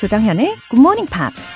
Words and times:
조정현의 0.00 0.56
Good 0.70 0.80
Morning 0.80 1.06
Pops. 1.10 1.52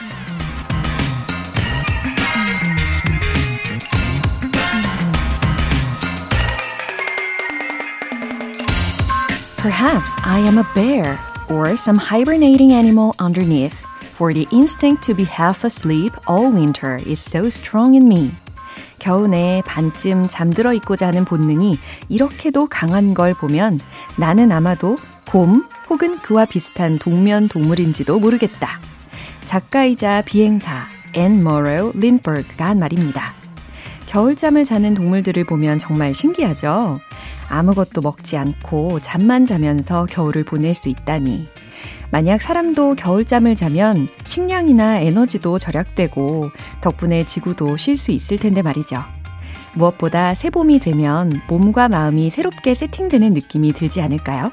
Perhaps 9.63 10.15
I 10.25 10.41
am 10.41 10.59
a 10.59 10.67
bear 10.75 11.19
or 11.49 11.73
some 11.73 11.97
hibernating 11.97 12.75
animal 12.75 13.15
underneath, 13.19 13.87
for 14.13 14.35
the 14.35 14.47
instinct 14.53 15.03
to 15.05 15.15
be 15.15 15.25
half 15.25 15.65
asleep 15.65 16.13
all 16.29 16.53
winter 16.53 17.01
is 17.07 17.19
so 17.19 17.47
strong 17.47 17.95
in 17.97 18.07
me. 18.07 18.31
겨우 18.99 19.27
내 19.27 19.63
반쯤 19.65 20.29
잠들어 20.29 20.75
있고자 20.75 21.07
하는 21.07 21.25
본능이 21.25 21.79
이렇게도 22.11 22.67
강한 22.67 23.15
걸 23.15 23.33
보면 23.33 23.81
나는 24.19 24.53
아마도 24.53 24.99
곰 25.27 25.65
혹은 25.95 26.19
그와 26.19 26.45
비슷한 26.45 26.99
동면 26.99 27.47
동물인지도 27.47 28.19
모르겠다. 28.19 28.81
작가이자 29.45 30.23
비행사 30.23 30.87
앤 31.13 31.45
머로 31.45 31.93
린드버그가 31.95 32.67
한 32.67 32.81
말입니다. 32.81 33.33
겨울잠을 34.07 34.65
자는 34.65 34.95
동물들을 34.95 35.45
보면 35.45 35.79
정말 35.79 36.13
신기하죠? 36.13 36.99
아무것도 37.49 38.01
먹지 38.01 38.37
않고 38.37 39.03
잠만 39.03 39.47
자면서 39.47 40.07
겨울을 40.07 40.43
보낼 40.43 40.75
수 40.75 40.89
있다니. 40.89 41.47
만약 42.11 42.43
사람도 42.43 42.97
겨울잠을 42.97 43.55
자면 43.55 44.09
식량이나 44.25 44.99
에너지도 44.99 45.61
절약되고 45.61 46.51
덕분에 46.81 47.25
지구도 47.25 47.77
쉴 47.77 47.97
수 47.97 48.11
있을 48.11 48.39
텐데 48.39 48.63
말이죠. 48.63 49.05
무엇보다 49.75 50.35
새봄이 50.35 50.81
되면 50.81 51.41
몸과 51.47 51.89
마음이 51.89 52.31
새롭게 52.31 52.75
세팅되는 52.75 53.33
느낌이 53.33 53.73
들지 53.75 54.01
않을까요? 54.01 54.51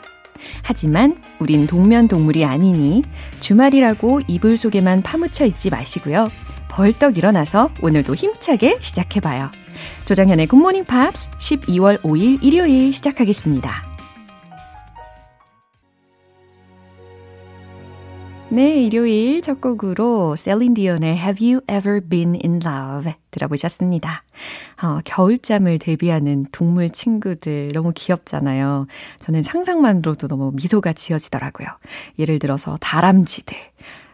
하지만 0.64 1.18
우린 1.40 1.68
동면 1.68 2.08
동물이 2.08 2.46
아니니 2.46 3.04
주말이라고 3.40 4.22
이불 4.28 4.58
속에만 4.58 5.02
파묻혀 5.02 5.46
있지 5.46 5.70
마시고요. 5.70 6.30
벌떡 6.70 7.18
일어나서 7.18 7.70
오늘도 7.82 8.16
힘차게 8.16 8.78
시작해봐요. 8.80 9.52
조정현의 10.06 10.48
굿모닝 10.48 10.86
팝스 10.86 11.32
12월 11.32 12.02
5일 12.02 12.44
일요일 12.44 12.94
시작하겠습니다. 12.94 13.91
네, 18.54 18.84
일요일 18.84 19.42
첫 19.42 19.62
곡으로 19.62 20.36
셀린 20.36 20.74
디온의 20.74 21.16
Have 21.18 21.54
You 21.54 21.62
Ever 21.72 22.02
Been 22.02 22.38
in 22.44 22.60
Love 22.62 23.14
들어보셨습니다. 23.32 24.24
어, 24.84 25.00
겨울잠을 25.06 25.80
대비하는 25.80 26.46
동물 26.52 26.90
친구들 26.90 27.70
너무 27.74 27.94
귀엽잖아요. 27.96 28.88
저는 29.20 29.44
상상만으로도 29.44 30.28
너무 30.28 30.52
미소가 30.54 30.92
지어지더라고요. 30.92 31.70
예를 32.20 32.40
들어서 32.40 32.76
다람쥐들. 32.82 33.56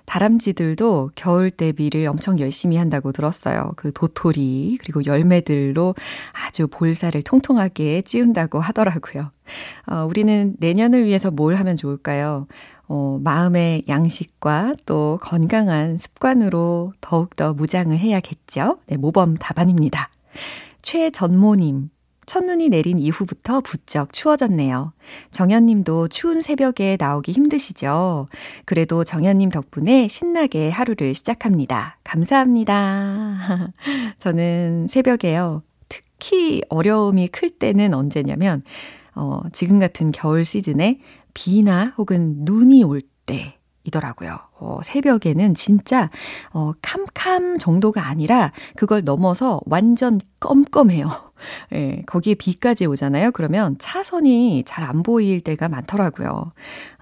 다람쥐들도 0.06 1.12
겨울 1.16 1.52
대비를 1.52 2.08
엄청 2.08 2.40
열심히 2.40 2.78
한다고 2.78 3.12
들었어요. 3.12 3.72
그 3.76 3.92
도토리, 3.92 4.78
그리고 4.80 5.04
열매들로 5.04 5.96
아주 6.46 6.68
볼살을 6.68 7.24
통통하게 7.24 8.04
찌운다고 8.04 8.60
하더라고요. 8.60 9.32
어, 9.88 10.06
우리는 10.08 10.56
내년을 10.60 11.06
위해서 11.06 11.32
뭘 11.32 11.56
하면 11.56 11.76
좋을까요? 11.76 12.48
어, 12.88 13.20
마음의 13.22 13.84
양식과 13.88 14.74
또 14.86 15.20
건강한 15.22 15.98
습관으로 15.98 16.94
더욱더 17.02 17.54
무장을 17.54 17.98
해야겠죠? 17.98 18.80
네, 18.88 18.98
모범 18.98 19.36
답안입니다. 19.36 20.10
최전모님, 20.82 21.90
첫눈이 22.28 22.70
내린 22.70 23.00
이후부터 23.00 23.62
부쩍 23.62 24.14
추워졌네요. 24.14 24.94
정현님도 25.32 26.10
추운 26.10 26.42
새벽에 26.42 26.98
나오기 27.00 27.32
힘드시죠? 27.32 28.28
그래도 28.66 29.04
정현님 29.04 29.50
덕분에 29.50 30.08
신나게 30.08 30.70
하루를 30.70 31.14
시작합니다. 31.14 31.98
감사합니다. 32.04 33.74
저는 34.20 34.88
새벽에요. 34.90 35.64
특히 35.90 36.62
어려움이 36.68 37.30
클 37.30 37.50
때는 37.50 37.94
언제냐면, 37.94 38.62
어, 39.18 39.42
지금 39.52 39.80
같은 39.80 40.12
겨울 40.12 40.46
시즌에 40.46 41.00
비나 41.34 41.94
혹은 41.98 42.36
눈이 42.40 42.84
올 42.84 43.02
때이더라고요. 43.26 44.38
어, 44.60 44.80
새벽에는 44.84 45.54
진짜 45.54 46.10
어, 46.52 46.72
캄캄 46.82 47.60
정도가 47.60 48.08
아니라 48.08 48.52
그걸 48.76 49.04
넘어서 49.04 49.62
완전 49.66 50.20
껌껌해요. 50.40 51.08
예, 51.74 52.02
거기에 52.08 52.34
비까지 52.36 52.86
오잖아요. 52.88 53.32
그러면 53.32 53.76
차선이 53.80 54.64
잘 54.66 54.88
안 54.88 55.04
보일 55.04 55.42
때가 55.42 55.68
많더라고요. 55.70 56.52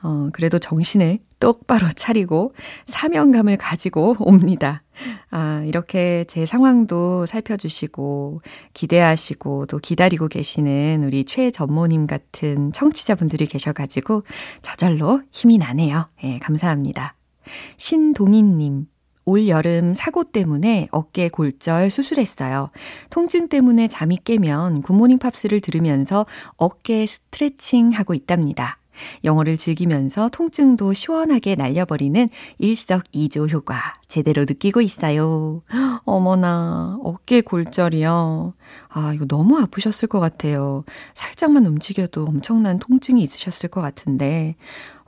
어, 0.04 0.30
그래도 0.34 0.58
정신을 0.58 1.20
똑바로 1.40 1.88
차리고 1.96 2.52
사명감을 2.88 3.58
가지고 3.58 4.16
옵니다. 4.20 4.82
아, 5.30 5.62
이렇게 5.66 6.24
제 6.28 6.46
상황도 6.46 7.26
살펴주시고 7.26 8.42
기대하시고 8.74 9.68
또 9.68 9.78
기다리고 9.78 10.28
계시는 10.28 11.04
우리 11.06 11.26
최전모님 11.26 12.08
같은 12.08 12.72
청취자분들이 12.72 13.46
계셔가지고 13.46 14.24
저절로 14.62 15.22
힘이 15.32 15.58
나네요. 15.58 16.08
예, 16.24 16.40
감사합니다. 16.40 17.16
신동인님. 17.78 18.88
올 19.26 19.48
여름 19.48 19.96
사고 19.96 20.24
때문에 20.24 20.88
어깨 20.92 21.30
골절 21.30 21.90
수술했어요. 21.90 22.70
통증 23.10 23.50
때문에 23.50 23.88
잠이 23.88 24.20
깨면 24.24 24.84
굿모닝 24.84 25.18
팝스를 25.18 25.62
들으면서 25.62 26.28
어깨 26.58 27.08
스트레칭 27.08 27.90
하고 27.90 28.14
있답니다. 28.14 28.78
영어를 29.24 29.58
즐기면서 29.58 30.30
통증도 30.30 30.94
시원하게 30.94 31.56
날려버리는 31.56 32.28
일석이조 32.60 33.48
효과 33.48 33.96
제대로 34.08 34.44
느끼고 34.44 34.82
있어요. 34.82 35.64
어머나, 36.06 37.00
어깨 37.04 37.42
골절이요. 37.42 38.54
아, 38.90 39.14
이거 39.14 39.26
너무 39.26 39.60
아프셨을 39.60 40.08
것 40.08 40.20
같아요. 40.20 40.84
살짝만 41.14 41.66
움직여도 41.66 42.26
엄청난 42.26 42.80
통증이 42.80 43.22
있으셨을 43.24 43.70
것 43.70 43.82
같은데, 43.82 44.56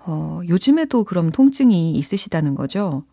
어, 0.08 0.40
요즘에도 0.48 1.04
그럼 1.04 1.32
통증이 1.32 1.92
있으시다는 1.94 2.56
거죠? 2.56 3.04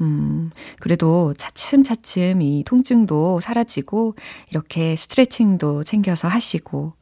음, 0.00 0.50
그래도 0.80 1.32
차츰차츰 1.34 2.42
이 2.42 2.64
통증도 2.64 3.40
사라지고, 3.40 4.16
이렇게 4.50 4.96
스트레칭도 4.96 5.84
챙겨서 5.84 6.28
하시고, 6.28 6.94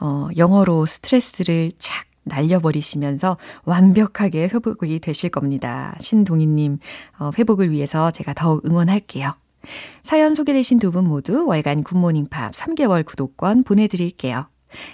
어, 0.00 0.28
영어로 0.36 0.86
스트레스를 0.86 1.72
촥 1.78 2.04
날려버리시면서 2.24 3.36
완벽하게 3.64 4.44
회복이 4.44 5.00
되실 5.00 5.30
겁니다. 5.30 5.94
신동희님, 6.00 6.78
어, 7.18 7.30
회복을 7.36 7.70
위해서 7.70 8.10
제가 8.10 8.32
더욱 8.34 8.64
응원할게요. 8.64 9.34
사연 10.02 10.34
소개되신 10.34 10.78
두 10.78 10.90
분 10.92 11.06
모두 11.06 11.46
월간 11.46 11.82
굿모닝 11.82 12.28
팝스 12.28 12.52
3개월 12.52 13.04
구독권 13.04 13.64
보내드릴게요. 13.64 14.46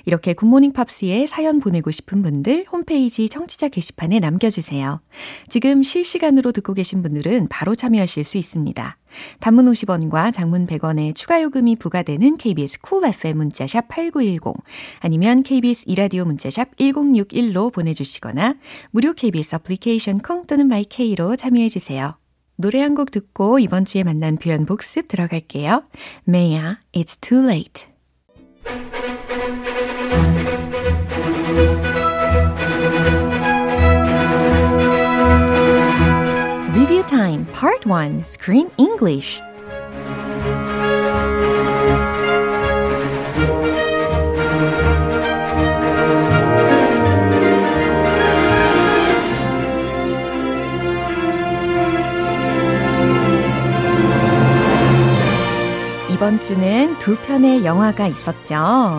이렇게 0.04 0.32
굿모닝 0.34 0.72
팝스에 0.72 1.26
사연 1.26 1.60
보내고 1.60 1.90
싶은 1.90 2.22
분들 2.22 2.66
홈페이지 2.70 3.28
청취자 3.28 3.68
게시판에 3.68 4.20
남겨주세요. 4.20 5.00
지금 5.48 5.82
실시간으로 5.82 6.52
듣고 6.52 6.74
계신 6.74 7.02
분들은 7.02 7.48
바로 7.48 7.74
참여하실 7.74 8.24
수 8.24 8.38
있습니다. 8.38 8.96
단문 9.40 9.66
50원과 9.66 10.32
장문 10.32 10.66
100원의 10.66 11.14
추가 11.16 11.42
요금이 11.42 11.76
부과되는 11.76 12.36
KBS 12.36 12.80
Cool 12.80 13.14
FM 13.14 13.38
문자 13.38 13.66
샵 13.66 13.88
8910 13.88 14.54
아니면 15.00 15.42
KBS 15.42 15.84
2라디오 15.88 16.24
문자 16.24 16.53
샵 16.53 16.76
1061로 16.76 17.72
보내주시거나 17.72 18.54
무료 18.90 19.12
KBS 19.12 19.56
애플리케이션 19.56 20.18
콩 20.18 20.46
또는 20.46 20.68
마이 20.68 21.02
K로 21.02 21.36
참여해주세요. 21.36 22.16
노래 22.56 22.80
한 22.82 22.94
곡 22.94 23.10
듣고 23.10 23.58
이번 23.58 23.84
주에 23.86 24.04
만난 24.04 24.36
표현 24.36 24.66
복습 24.66 25.08
들어갈게요. 25.08 25.82
Maya, 26.28 26.76
it's 26.92 27.18
too 27.20 27.42
late. 27.42 27.86
Review 36.72 37.02
Time 37.02 37.44
Part 37.46 37.84
1 37.86 38.24
Screen 38.24 38.70
English 38.78 39.40
이번 56.30 56.40
주는 56.40 56.96
두 57.00 57.16
편의 57.16 57.64
영화가 57.64 58.06
있었죠. 58.06 58.54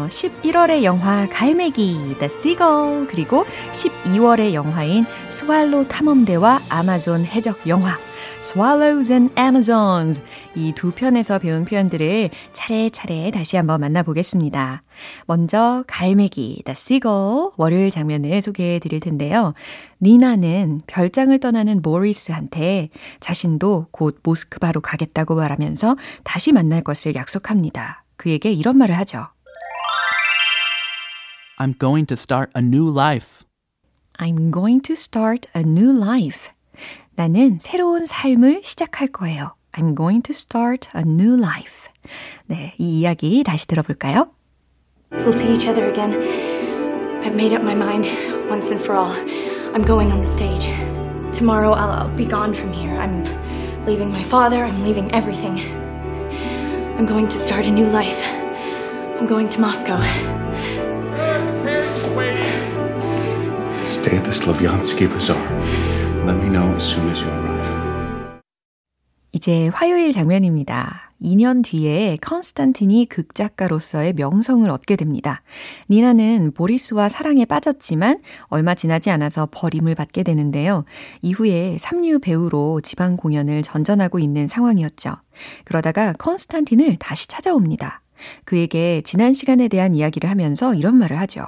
11월의 0.10 0.84
영화 0.84 1.30
갈매기 1.30 2.18
The 2.20 2.26
Seagull 2.26 3.08
그리고 3.08 3.46
12월의 3.72 4.52
영화인 4.52 5.06
스왈로 5.30 5.88
탐험대와 5.88 6.64
아마존 6.68 7.24
해적 7.24 7.66
영화 7.70 7.98
Swallows 8.42 9.12
and 9.12 9.34
Amazons. 9.40 10.22
이 10.56 10.74
두 10.74 10.92
편에서 10.92 11.40
배운 11.40 11.66
표현들을 11.66 12.30
차례차례 12.54 13.32
다시 13.32 13.58
한번 13.58 13.82
만나보겠습니다. 13.82 14.84
먼저 15.26 15.84
갈매기, 15.88 16.64
The 16.66 16.74
Seagull, 16.74 17.52
월요일 17.58 17.92
장면을 17.92 18.42
소개해 18.42 18.80
드릴 18.80 19.00
텐데요. 19.00 19.54
니나는 20.02 20.82
별장을 20.88 21.38
떠나는 21.40 21.82
모리스한테 21.82 22.90
자신도 23.20 23.88
곧 23.92 24.20
모스크바로 24.24 24.82
가겠다고 24.82 25.36
말하면서 25.36 25.96
다시 26.24 26.52
만날 26.52 26.82
것을 26.82 27.16
약속합니다. 27.16 28.04
그에게 28.18 28.52
이런 28.52 28.78
말을 28.78 28.98
하죠. 29.00 29.28
I'm 31.60 31.78
going 31.80 32.08
to 32.08 32.16
start 32.16 32.52
a 32.56 32.64
new 32.64 32.90
life. 32.92 33.46
I'm 34.18 34.52
going 34.52 34.82
to 34.84 34.94
start 34.94 35.48
a 35.56 35.62
new 35.64 35.96
life. 35.96 36.50
나는 37.15 37.59
새로운 37.61 38.07
삶을 38.07 38.63
시작할 38.63 39.09
거예요. 39.09 39.55
I'm 39.73 39.95
going 39.95 40.23
to 40.23 40.33
start 40.33 40.89
a 40.95 41.03
new 41.03 41.37
life. 41.37 41.89
네, 42.47 42.75
이 42.79 43.01
이야기 43.01 43.43
다시 43.43 43.67
들어볼까요? 43.67 44.31
We'll 45.11 45.33
see 45.33 45.53
each 45.53 45.67
other 45.69 45.89
again. 45.89 46.13
I've 47.23 47.35
made 47.35 47.55
up 47.55 47.63
my 47.63 47.75
mind 47.75 48.07
once 48.49 48.71
and 48.71 48.81
for 48.81 48.95
all. 48.95 49.13
I'm 49.75 49.85
going 49.85 50.13
on 50.13 50.21
the 50.21 50.31
stage. 50.31 50.69
Tomorrow 51.33 51.73
I'll, 51.73 52.07
I'll 52.07 52.17
be 52.17 52.25
gone 52.25 52.55
from 52.55 52.73
here. 52.73 52.95
I'm 52.95 53.25
leaving 53.87 54.11
my 54.11 54.25
father. 54.25 54.65
I'm 54.65 54.81
leaving 54.83 55.13
everything. 55.13 55.59
I'm 56.97 57.07
going 57.07 57.29
to 57.29 57.37
start 57.37 57.67
a 57.67 57.71
new 57.71 57.87
life. 57.87 58.23
I'm 59.19 59.27
going 59.27 59.49
to 59.51 59.61
Moscow. 59.61 60.01
Stay 63.87 64.17
at 64.17 64.25
the 64.25 64.33
Slavyansky 64.33 65.09
Bazaar. 65.09 66.00
Let 66.24 66.38
me 66.38 66.50
know 66.50 66.72
as 66.76 66.84
soon 66.84 67.10
as 67.10 67.26
you 67.26 67.34
arrive. 67.34 68.42
이제 69.32 69.70
화요일 69.70 70.12
장면입니다. 70.12 71.12
2년 71.20 71.64
뒤에 71.64 72.18
컨스탄틴이 72.22 73.08
극작가로서의 73.08 74.14
명성을 74.14 74.70
얻게 74.70 74.96
됩니다. 74.96 75.42
니나는 75.90 76.52
보리스와 76.54 77.10
사랑에 77.10 77.46
빠졌지만 77.46 78.20
얼마 78.48 78.76
지나지 78.76 79.10
않아서 79.10 79.48
버림을 79.52 79.96
받게 79.96 80.22
되는데요. 80.22 80.86
이후에 81.24 81.78
삼류 81.80 82.20
배우로 82.20 82.82
지방 82.82 83.18
공연을 83.18 83.64
전전하고 83.64 84.20
있는 84.20 84.48
상황이었죠. 84.48 85.16
그러다가 85.66 86.14
컨스탄틴을 86.14 86.98
다시 86.98 87.28
찾아옵니다. 87.28 88.02
그에게 88.46 89.02
지난 89.04 89.34
시간에 89.34 89.68
대한 89.68 89.96
이야기를 89.96 90.30
하면서 90.30 90.76
이런 90.76 90.96
말을 90.98 91.18
하죠. 91.20 91.46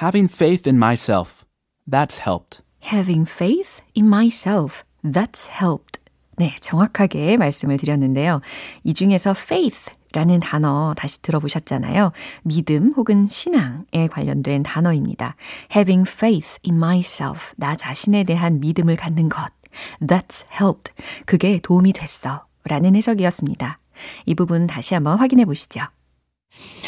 Having 0.00 0.32
faith 0.32 0.66
in 0.66 0.76
myself. 0.76 1.41
That's 1.90 2.18
helped. 2.26 2.62
Having 2.90 3.26
faith 3.28 3.80
in 3.96 4.06
myself. 4.06 4.84
That's 5.04 5.48
helped. 5.48 6.00
네, 6.36 6.54
정확하게 6.60 7.36
말씀을 7.36 7.76
드렸는데요. 7.76 8.40
이 8.84 8.94
중에서 8.94 9.30
faith 9.36 9.90
라는 10.12 10.40
단어 10.40 10.94
다시 10.96 11.20
들어보셨잖아요. 11.22 12.12
믿음 12.42 12.92
혹은 12.96 13.28
신앙에 13.28 14.08
관련된 14.10 14.62
단어입니다. 14.62 15.36
Having 15.74 16.08
faith 16.10 16.58
in 16.66 16.76
myself. 16.76 17.52
나 17.56 17.76
자신에 17.76 18.24
대한 18.24 18.60
믿음을 18.60 18.96
갖는 18.96 19.28
것. 19.28 19.52
That's 20.00 20.44
helped. 20.52 20.92
그게 21.26 21.60
도움이 21.62 21.92
됐어. 21.92 22.44
라는 22.64 22.94
해석이었습니다. 22.94 23.78
이 24.26 24.34
부분 24.34 24.66
다시 24.66 24.94
한번 24.94 25.18
확인해 25.18 25.44
보시죠. 25.44 25.80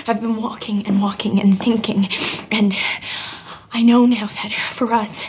I've 0.06 0.20
been 0.20 0.37
walking 0.37 0.87
and 0.87 1.02
walking 1.02 1.40
and 1.40 1.58
thinking, 1.58 2.06
and 2.52 2.75
I 3.76 3.82
know 3.82 4.06
now 4.06 4.26
that 4.26 4.53
for 4.71 4.93
us, 4.93 5.25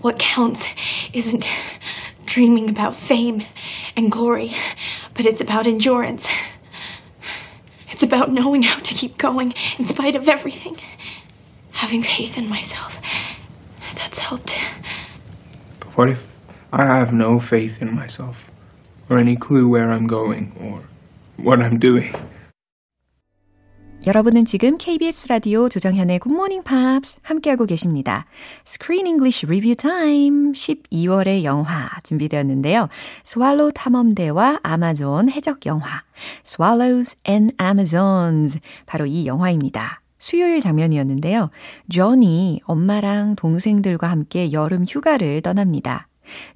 what 0.00 0.18
counts 0.18 0.66
isn't 1.12 1.46
dreaming 2.24 2.70
about 2.70 2.94
fame 2.94 3.42
and 3.94 4.10
glory, 4.10 4.52
but 5.12 5.26
it's 5.26 5.42
about 5.42 5.66
endurance. 5.66 6.30
It's 7.90 8.02
about 8.02 8.32
knowing 8.32 8.62
how 8.62 8.78
to 8.78 8.94
keep 8.94 9.18
going 9.18 9.52
in 9.78 9.84
spite 9.84 10.16
of 10.16 10.30
everything. 10.30 10.78
Having 11.72 12.04
faith 12.04 12.38
in 12.38 12.48
myself. 12.48 13.02
That's 13.96 14.18
helped. 14.18 14.58
But 15.80 15.88
what 15.98 16.08
if 16.08 16.26
I 16.72 16.86
have 16.86 17.12
no 17.12 17.38
faith 17.38 17.82
in 17.82 17.94
myself, 17.94 18.50
or 19.10 19.18
any 19.18 19.36
clue 19.36 19.68
where 19.68 19.90
I'm 19.90 20.06
going, 20.06 20.52
or 20.58 20.84
what 21.44 21.60
I'm 21.60 21.78
doing? 21.78 22.14
여러분은 24.08 24.46
지금 24.46 24.78
KBS 24.78 25.28
라디오 25.28 25.68
조정현의 25.68 26.20
Morning 26.26 26.64
Pops 26.66 27.20
함께하고 27.20 27.66
계십니다. 27.66 28.24
Screen 28.66 29.06
English 29.06 29.44
Review 29.44 29.74
Time 29.74 30.52
12월의 30.52 31.44
영화 31.44 31.90
준비되었는데요. 32.04 32.88
스왈로우 33.24 33.72
탐험대와 33.74 34.60
아마존 34.62 35.28
해적 35.28 35.66
영화 35.66 36.04
Swallows 36.42 37.18
and 37.28 37.54
Amazons 37.60 38.60
바로 38.86 39.04
이 39.04 39.26
영화입니다. 39.26 40.00
수요일 40.18 40.60
장면이었는데요. 40.60 41.50
존이 41.90 42.62
엄마랑 42.64 43.36
동생들과 43.36 44.10
함께 44.10 44.52
여름 44.52 44.86
휴가를 44.88 45.42
떠납니다. 45.42 46.07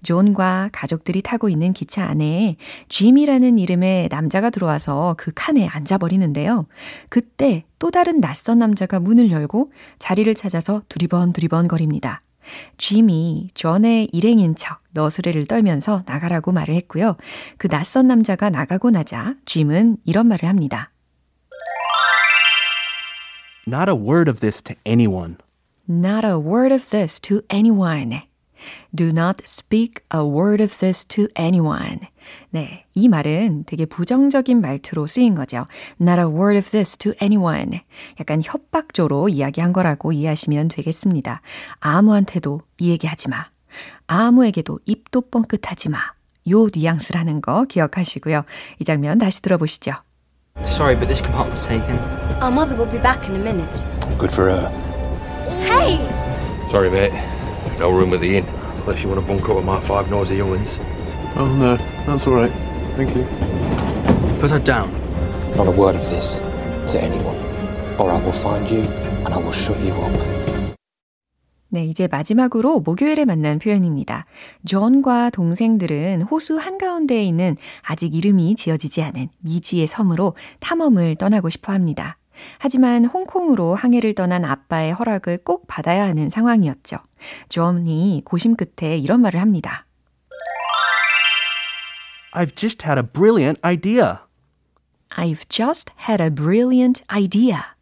존과 0.02 0.70
가족들이 0.72 1.22
타고 1.22 1.48
있는 1.48 1.72
기차 1.72 2.04
안에 2.04 2.56
짐이라는 2.88 3.58
이름의 3.58 4.08
남자가 4.10 4.50
들어와서 4.50 5.14
그 5.18 5.32
칸에 5.34 5.66
앉아버리는데요. 5.66 6.66
그때 7.08 7.64
또 7.78 7.90
다른 7.90 8.20
낯선 8.20 8.58
남자가 8.58 9.00
문을 9.00 9.30
열고 9.30 9.72
자리를 9.98 10.32
찾아서 10.34 10.82
두리번 10.88 11.32
두리번 11.32 11.68
거립니다. 11.68 12.22
짐이 12.76 13.50
존의 13.54 14.08
일행인 14.12 14.56
척 14.56 14.80
너스레를 14.90 15.46
떨면서 15.46 16.02
나가라고 16.06 16.52
말을 16.52 16.74
했고요. 16.74 17.16
그 17.56 17.68
낯선 17.68 18.08
남자가 18.08 18.50
나가고 18.50 18.90
나자 18.90 19.36
짐은 19.44 19.98
이런 20.04 20.26
말을 20.26 20.48
합니다. 20.48 20.90
Not 23.66 23.88
a 23.88 23.94
word 23.96 24.28
of 24.28 24.40
this 24.40 24.60
to 24.62 24.74
anyone. 24.84 25.36
Not 25.88 26.26
a 26.26 26.34
word 26.34 26.74
of 26.74 26.90
this 26.90 27.20
to 27.20 27.42
anyone. 27.52 28.22
Do 28.94 29.08
not 29.08 29.42
speak 29.46 30.04
a 30.14 30.20
word 30.20 30.62
of 30.62 30.76
this 30.78 31.04
to 31.06 31.26
anyone. 31.38 32.00
네, 32.50 32.84
이 32.94 33.08
말은 33.08 33.64
되게 33.66 33.86
부정적인 33.86 34.60
말투로 34.60 35.06
쓰인 35.06 35.34
거죠. 35.34 35.66
Not 36.00 36.20
a 36.20 36.26
word 36.26 36.58
of 36.58 36.70
this 36.70 36.96
to 36.98 37.12
anyone. 37.22 37.80
약간 38.20 38.42
협박조로 38.42 39.28
이야기한 39.28 39.72
거라고 39.72 40.12
이해하시면 40.12 40.68
되겠습니다. 40.68 41.40
아무한테도 41.80 42.62
이 42.78 42.90
얘기하지 42.90 43.28
마. 43.28 43.46
아무에게도 44.06 44.80
입도 44.84 45.22
뻥끗하지 45.30 45.88
마. 45.88 45.98
요 46.50 46.68
뉘앙스라는 46.74 47.40
거 47.40 47.64
기억하시고요. 47.64 48.44
이 48.80 48.84
장면 48.84 49.18
다시 49.18 49.42
들어보시죠. 49.42 49.92
Sorry, 50.64 50.94
but 50.94 51.06
this 51.08 51.22
compartment's 51.22 51.66
taken. 51.66 51.98
Our 52.42 52.52
mother 52.52 52.76
will 52.76 52.90
be 52.90 53.00
back 53.00 53.24
in 53.24 53.36
a 53.36 53.42
minute. 53.42 53.86
Good 54.18 54.32
for 54.32 54.50
her. 54.50 54.68
Hey! 55.64 55.96
Sorry, 56.68 56.90
mate. 56.90 57.12
No 57.78 57.90
room 57.90 58.12
at 58.14 58.20
the 58.20 58.36
inn. 58.36 58.46
Unless 58.80 59.02
you 59.02 59.08
want 59.08 59.20
to 59.20 59.26
bunk 59.26 59.48
up 59.48 59.56
with 59.56 59.64
my 59.64 59.80
five 59.80 60.10
noisy 60.10 60.36
young'uns. 60.36 60.78
Oh 61.36 61.46
no, 61.46 61.76
that's 62.06 62.26
all 62.26 62.34
right. 62.34 62.52
Thank 62.96 63.14
you. 63.16 63.24
Put 64.40 64.50
her 64.50 64.58
down. 64.58 64.90
Not 65.56 65.66
a 65.66 65.70
word 65.70 65.96
of 65.96 66.02
this 66.08 66.40
to 66.92 67.00
anyone, 67.00 67.36
or 67.98 68.10
I 68.10 68.18
will 68.18 68.32
find 68.32 68.68
you 68.70 68.82
and 69.24 69.28
I 69.28 69.38
will 69.38 69.52
shut 69.52 69.78
you 69.80 69.94
up. 69.94 70.42
네, 71.68 71.86
이제 71.86 72.06
마지막으로 72.06 72.80
목요일에 72.80 73.24
만난 73.24 73.58
표현입니다. 73.58 74.26
존과 74.66 75.30
동생들은 75.30 76.22
호수 76.22 76.58
한가운데에 76.58 77.24
있는 77.24 77.56
아직 77.80 78.14
이름이 78.14 78.56
지어지지 78.56 79.02
않은 79.02 79.28
미지의 79.38 79.86
섬으로 79.86 80.34
탐험을 80.60 81.16
떠나고 81.16 81.48
싶어 81.48 81.72
합니다. 81.72 82.18
하지만 82.58 83.06
홍콩으로 83.06 83.74
항해를 83.74 84.14
떠난 84.14 84.44
아빠의 84.44 84.92
허락을 84.92 85.38
꼭 85.44 85.66
받아야 85.66 86.04
하는 86.04 86.28
상황이었죠. 86.28 86.98
존이 87.48 88.22
고심 88.24 88.56
끝에 88.56 88.96
이런 88.98 89.20
말을 89.20 89.40
합니다. 89.40 89.86
I've 92.34 92.54
just 92.56 92.84
had 92.86 92.98
a 92.98 93.02
brilliant 93.02 93.60
idea. 93.62 94.20
I've 95.16 95.46
just 95.48 95.92
had 96.08 96.22
a 96.22 96.30
brilliant 96.30 97.04
idea. 97.10 97.72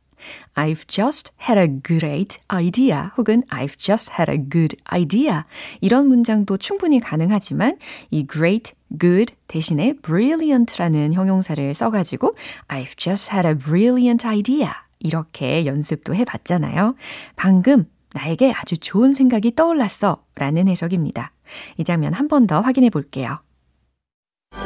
I've 0.54 0.86
just 0.86 1.32
had 1.48 1.58
a 1.58 1.66
great 1.66 2.38
idea 2.52 3.12
혹은 3.16 3.42
I've 3.50 3.78
just 3.78 4.12
had 4.18 4.30
a 4.30 4.36
good 4.36 4.76
idea 4.92 5.44
이런 5.80 6.08
문장도 6.08 6.58
충분히 6.58 7.00
가능하지만 7.00 7.78
이 8.10 8.26
great, 8.26 8.74
good 8.98 9.34
대신에 9.46 9.94
brilliant라는 10.02 11.14
형용사를 11.14 11.74
써가지고 11.74 12.34
I've 12.68 12.96
just 12.96 13.32
had 13.32 13.46
a 13.46 13.54
brilliant 13.54 14.26
idea 14.26 14.72
이렇게 14.98 15.64
연습도 15.64 16.14
해봤잖아요. 16.14 16.94
방금 17.36 17.86
나에게 18.13 18.53
아주 18.53 18.77
좋은 18.77 19.13
생각이 19.13 19.55
떠올랐어 19.55 20.23
라는 20.35 20.67
해석입니다. 20.67 21.31
이 21.77 21.83
장면 21.83 22.13
한 22.13 22.27
번 22.27 22.47
더 22.47 22.61
확인해 22.61 22.89
볼게요. 22.89 23.39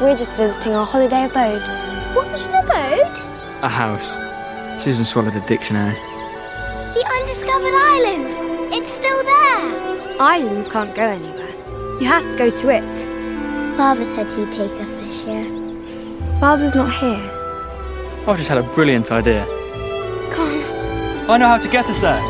We're 0.01 0.15
just 0.15 0.35
visiting 0.35 0.75
our 0.75 0.85
holiday 0.85 1.25
abode. 1.25 1.61
What's 2.15 2.45
an 2.47 2.55
abode? 2.63 3.21
A 3.63 3.67
house. 3.69 4.17
Susan 4.77 5.03
swallowed 5.03 5.35
a 5.35 5.45
dictionary. 5.47 5.95
The 6.93 7.03
undiscovered 7.19 7.73
island. 7.73 8.37
It's 8.73 8.87
still 8.87 9.17
there. 9.23 10.21
Islands 10.21 10.69
can't 10.69 10.93
go 10.95 11.03
anywhere. 11.03 11.49
You 11.99 12.07
have 12.07 12.23
to 12.31 12.37
go 12.37 12.49
to 12.49 12.69
it. 12.69 12.95
Father 13.77 14.05
said 14.05 14.31
he'd 14.31 14.51
take 14.51 14.71
us 14.79 14.93
this 14.93 15.25
year. 15.25 15.43
Father's 16.39 16.75
not 16.75 16.91
here. 16.93 17.19
I've 18.27 18.37
just 18.37 18.47
had 18.47 18.57
a 18.59 18.63
brilliant 18.75 19.11
idea. 19.11 19.43
Come 20.31 20.47
on. 20.47 21.29
I 21.31 21.37
know 21.37 21.47
how 21.47 21.57
to 21.57 21.67
get 21.67 21.89
us 21.89 21.99
there. 22.01 22.21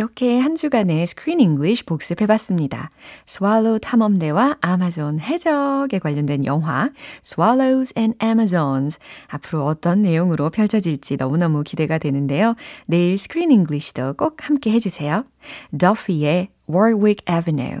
이렇게 0.00 0.38
한 0.38 0.56
주간의 0.56 1.06
Screen 1.08 1.40
English 1.40 1.84
복습해봤습니다. 1.84 2.88
스왈로우 3.26 3.80
탐험대와 3.80 4.56
아마존 4.62 5.20
해적에 5.20 5.98
관련된 5.98 6.46
영화 6.46 6.88
Swallows 7.22 7.92
and 7.98 8.16
Amazons 8.24 8.98
앞으로 9.26 9.66
어떤 9.66 10.00
내용으로 10.00 10.48
펼쳐질지 10.48 11.16
너무너무 11.16 11.62
기대가 11.64 11.98
되는데요. 11.98 12.54
내일 12.86 13.18
Screen 13.18 13.50
English도 13.50 14.14
꼭 14.14 14.38
함께 14.48 14.70
해주세요. 14.70 15.26
Duffy의 15.76 16.48
Warwick 16.66 17.22
Avenue 17.28 17.80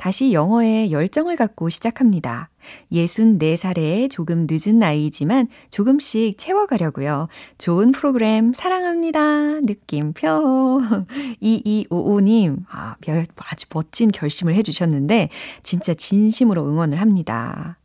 다시 0.00 0.32
영어에 0.32 0.90
열정을 0.92 1.36
갖고 1.36 1.68
시작합니다. 1.68 2.48
64살에 2.90 4.10
조금 4.10 4.46
늦은 4.48 4.78
나이지만 4.78 5.48
조금씩 5.68 6.38
채워가려고요. 6.38 7.28
좋은 7.58 7.92
프로그램 7.92 8.54
사랑합니다. 8.54 9.60
느낌표. 9.60 10.80
2255님, 11.42 12.64
아, 12.70 12.96
아주 13.36 13.66
멋진 13.74 14.10
결심을 14.10 14.54
해주셨는데, 14.54 15.28
진짜 15.62 15.92
진심으로 15.92 16.66
응원을 16.66 16.98
합니다. 16.98 17.76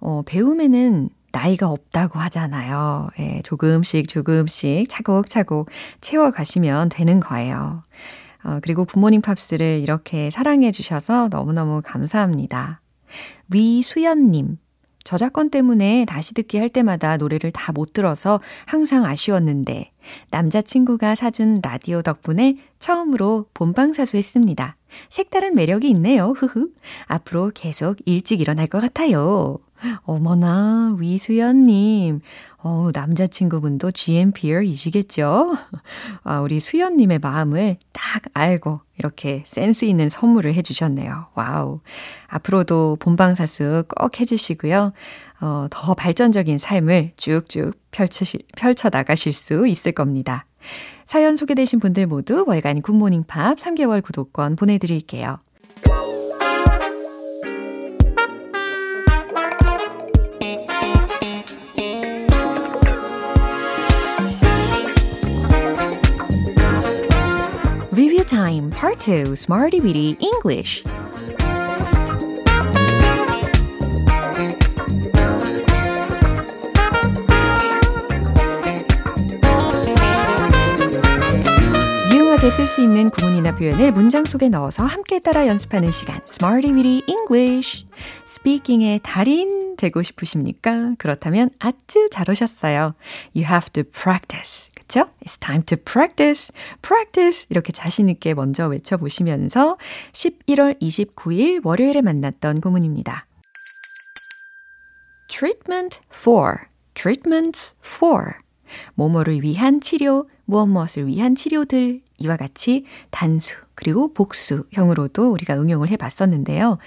어, 0.00 0.22
배움에는 0.26 1.08
나이가 1.30 1.68
없다고 1.68 2.18
하잖아요. 2.18 3.10
예, 3.20 3.42
조금씩 3.44 4.08
조금씩 4.08 4.88
차곡차곡 4.88 5.70
채워가시면 6.00 6.88
되는 6.88 7.20
거예요. 7.20 7.84
어, 8.44 8.58
그리고 8.62 8.84
굿모닝 8.84 9.20
팝스를 9.20 9.80
이렇게 9.80 10.30
사랑해 10.30 10.70
주셔서 10.72 11.28
너무너무 11.30 11.82
감사합니다. 11.84 12.80
위수연님, 13.48 14.58
저작권 15.02 15.50
때문에 15.50 16.04
다시 16.06 16.34
듣기 16.34 16.58
할 16.58 16.68
때마다 16.68 17.16
노래를 17.16 17.50
다 17.50 17.72
못 17.72 17.92
들어서 17.92 18.40
항상 18.66 19.04
아쉬웠는데, 19.04 19.90
남자친구가 20.30 21.14
사준 21.14 21.60
라디오 21.62 22.02
덕분에 22.02 22.56
처음으로 22.78 23.46
본방사수 23.54 24.16
했습니다. 24.16 24.76
색다른 25.08 25.54
매력이 25.54 25.88
있네요. 25.90 26.34
흐흐. 26.36 26.70
앞으로 27.06 27.52
계속 27.54 27.96
일찍 28.06 28.40
일어날 28.40 28.66
것 28.66 28.80
같아요. 28.80 29.58
어머나, 30.02 30.96
위수연님. 30.98 32.20
어, 32.62 32.90
남자친구분도 32.92 33.90
GMPer이시겠죠? 33.92 35.56
아, 36.24 36.40
우리 36.40 36.60
수연님의 36.60 37.20
마음을 37.20 37.76
딱 37.92 38.22
알고 38.34 38.80
이렇게 38.98 39.44
센스 39.46 39.86
있는 39.86 40.08
선물을 40.08 40.52
해주셨네요. 40.54 41.28
Wow. 41.34 41.80
앞으로도 42.28 42.98
본방사수 43.00 43.84
꼭 43.88 44.20
해주시고요. 44.20 44.92
어, 45.40 45.66
더 45.70 45.94
발전적인 45.94 46.58
삶을 46.58 47.12
쭉쭉 47.16 47.74
펼쳐, 47.90 48.24
펼쳐 48.56 48.90
나가실 48.92 49.32
수 49.32 49.66
있을 49.66 49.92
겁니다. 49.92 50.44
사연 51.06 51.36
소개되신 51.36 51.80
분들 51.80 52.06
모두 52.06 52.44
월간 52.46 52.82
굿모닝 52.82 53.24
팝 53.26 53.58
3개월 53.58 54.02
구독권 54.02 54.56
보내드릴게요. 54.56 55.38
Time 68.60 68.70
Part 68.70 69.10
2 69.10 69.32
Smarty 69.32 69.80
Weedy 69.80 70.16
English 70.20 70.84
유용하게 82.12 82.50
쓸 82.50 82.66
수 82.66 82.82
있는 82.82 83.08
구문이나 83.08 83.56
표현을 83.56 83.92
문장 83.92 84.26
속에 84.26 84.50
넣어서 84.50 84.84
함께 84.84 85.20
따라 85.20 85.46
연습하는 85.46 85.90
시간 85.90 86.20
Smarty 86.28 86.74
Weedy 86.74 87.02
English 87.08 87.86
스피킹의 88.26 89.00
달인 89.02 89.76
되고 89.76 90.02
싶으십니까? 90.02 90.96
그렇다면 90.98 91.48
아주 91.58 92.08
잘 92.10 92.28
오셨어요. 92.28 92.94
You 93.34 93.46
have 93.48 93.70
to 93.72 93.84
practice. 93.84 94.69
그쵸? 94.90 95.08
It's 95.24 95.38
time 95.38 95.62
to 95.66 95.78
practice. 95.78 96.52
practice. 96.82 97.46
이렇게 97.48 97.70
자신있게 97.70 98.34
먼저 98.34 98.66
외쳐보시면서 98.66 99.78
11월 100.12 100.80
29일 100.82 101.64
월요일에 101.64 102.02
만났던 102.02 102.60
구문입니다. 102.60 103.26
treatment 105.28 106.00
for, 106.12 106.56
treatments 106.94 107.76
for. 107.86 108.32
뭐뭐를 108.94 109.42
위한 109.42 109.80
치료, 109.80 110.28
무엇 110.44 110.66
무엇을 110.66 111.06
위한 111.06 111.36
치료들 111.36 112.00
이와 112.18 112.36
같이 112.36 112.84
단수 113.10 113.56
그리고 113.76 114.12
복수형으로도 114.12 115.30
우리가 115.30 115.54
응용을 115.54 115.88
해 115.88 115.96
봤었는데요. 115.96 116.78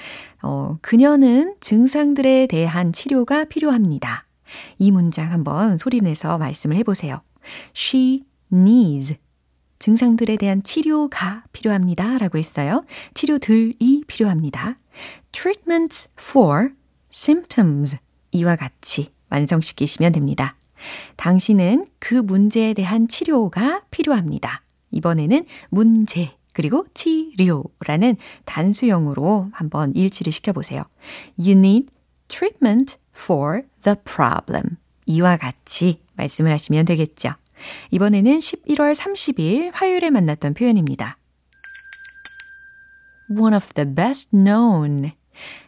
어, 0.41 0.77
그녀는 0.81 1.55
증상들에 1.61 2.47
대한 2.47 2.91
치료가 2.91 3.45
필요합니다. 3.45 4.25
이 4.77 4.91
문장 4.91 5.31
한번 5.31 5.77
소리내서 5.77 6.37
말씀을 6.37 6.75
해보세요. 6.75 7.21
She 7.75 8.23
needs 8.51 9.15
증상들에 9.79 10.37
대한 10.37 10.63
치료가 10.63 11.43
필요합니다. 11.51 12.17
라고 12.17 12.37
했어요. 12.37 12.83
치료들이 13.13 14.03
필요합니다. 14.07 14.77
treatments 15.31 16.09
for 16.17 16.69
symptoms 17.11 17.97
이와 18.31 18.55
같이 18.55 19.11
완성시키시면 19.29 20.13
됩니다. 20.13 20.55
당신은 21.15 21.87
그 21.99 22.15
문제에 22.15 22.73
대한 22.73 23.07
치료가 23.07 23.81
필요합니다. 23.91 24.61
이번에는 24.91 25.45
문제 25.69 26.31
그리고 26.53 26.85
치료라는 26.93 28.15
단수형으로 28.45 29.49
한번 29.51 29.93
일치를 29.95 30.31
시켜보세요. 30.31 30.83
You 31.37 31.57
need 31.57 31.87
treatment 32.27 32.97
for 33.15 33.63
the 33.83 33.97
problem. 34.05 34.77
이와 35.05 35.37
같이 35.37 35.99
말씀을 36.15 36.51
하시면 36.51 36.85
되겠죠. 36.85 37.33
이번에는 37.91 38.39
11월 38.39 38.95
30일 38.95 39.71
화요일에 39.73 40.09
만났던 40.09 40.53
표현입니다. 40.53 41.17
One 43.29 43.55
of 43.55 43.73
the 43.73 43.95
best 43.95 44.29
known. 44.31 45.11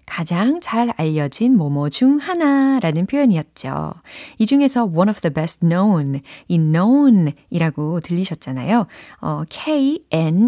가장 0.06 0.60
잘 0.62 0.94
알려진 0.98 1.58
뭐뭐 1.58 1.90
중 1.90 2.18
하나라는 2.18 3.08
표현이었죠. 3.08 3.94
이 4.38 4.46
중에서 4.46 4.86
one 4.86 5.10
of 5.10 5.20
the 5.22 5.34
best 5.34 5.62
known, 5.62 6.22
이 6.48 6.58
known 6.60 7.34
이라고 7.50 8.00
들리셨잖아요. 8.02 8.86
어, 9.22 9.44
K-N-O-W-N 9.50 10.48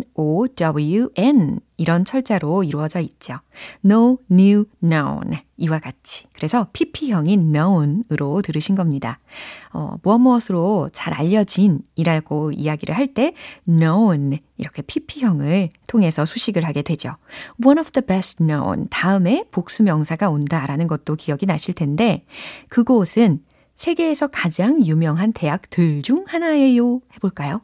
이런 1.78 2.06
철자로 2.06 2.64
이루어져 2.64 3.00
있죠. 3.00 3.40
No, 3.86 4.18
new, 4.32 4.66
known 4.82 5.38
이와 5.58 5.80
같이. 5.80 6.26
그래서 6.34 6.68
PP형인 6.74 7.52
known으로 7.52 8.42
들으신 8.42 8.76
겁니다. 8.76 9.20
어, 9.72 9.96
무엇 10.04 10.18
무엇으로 10.20 10.90
잘 10.92 11.14
알려진 11.14 11.82
이라고 11.96 12.52
이야기를 12.52 12.96
할 12.96 13.08
때 13.14 13.34
known 13.68 14.40
이렇게 14.58 14.82
PP형을 14.82 15.70
통해서 15.88 16.26
수식을 16.26 16.66
하게 16.66 16.82
되죠. 16.82 17.16
One 17.64 17.80
of 17.80 17.92
the 17.92 18.06
best 18.06 18.38
known 18.38 18.88
다음에 18.90 19.46
복수명사가 19.52 20.30
온다라는 20.30 20.88
것도 20.88 21.16
기억이 21.16 21.46
나실 21.46 21.74
텐데 21.74 22.26
그곳은 22.70 23.44
세계에서 23.76 24.28
가장 24.28 24.84
유명한 24.86 25.32
대학들 25.32 26.02
중 26.02 26.26
하나예요. 26.28 27.00
해볼까요? 27.16 27.62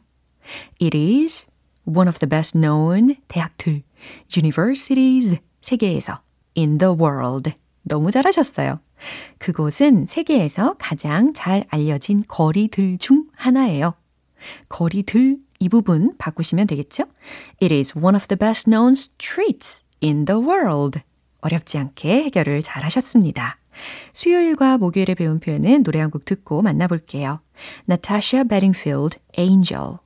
It 0.80 0.96
is 0.96 1.46
one 1.86 2.08
of 2.08 2.18
the 2.18 2.28
best 2.28 2.58
known 2.58 3.16
대학들, 3.28 3.82
universities, 4.36 5.40
세계에서, 5.62 6.20
in 6.56 6.78
the 6.78 6.94
world. 6.94 7.52
너무 7.82 8.10
잘하셨어요. 8.10 8.80
그곳은 9.38 10.06
세계에서 10.06 10.76
가장 10.78 11.32
잘 11.34 11.64
알려진 11.68 12.22
거리들 12.26 12.98
중 12.98 13.26
하나예요. 13.34 13.94
거리들 14.68 15.38
이 15.58 15.68
부분 15.68 16.14
바꾸시면 16.18 16.66
되겠죠? 16.66 17.04
It 17.62 17.74
is 17.74 17.96
one 17.96 18.14
of 18.14 18.26
the 18.28 18.38
best 18.38 18.68
known 18.68 18.92
streets 18.92 19.84
in 20.02 20.24
the 20.24 20.40
world. 20.40 21.00
어렵지 21.40 21.78
않게 21.78 22.24
해결을 22.24 22.62
잘 22.62 22.84
하셨습니다. 22.84 23.58
수요일과 24.14 24.78
목요일에 24.78 25.14
배운 25.14 25.40
표현은 25.40 25.82
노래 25.82 26.00
한 26.00 26.10
곡 26.10 26.24
듣고 26.24 26.62
만나볼게요. 26.62 27.40
Natasha 27.88 28.44
Bedingfield, 28.44 29.18
Angel. 29.38 29.98